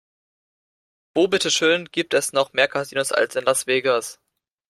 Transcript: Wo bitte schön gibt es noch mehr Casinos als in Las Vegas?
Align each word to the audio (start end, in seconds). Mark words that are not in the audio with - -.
Wo 1.13 1.27
bitte 1.27 1.51
schön 1.51 1.85
gibt 1.91 2.15
es 2.15 2.33
noch 2.33 2.53
mehr 2.53 2.67
Casinos 2.67 3.11
als 3.11 3.35
in 3.35 3.43
Las 3.45 3.67
Vegas? 3.67 4.19